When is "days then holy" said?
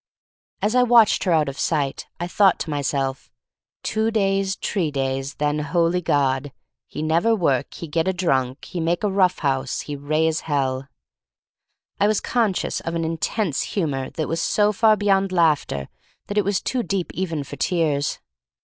4.89-6.01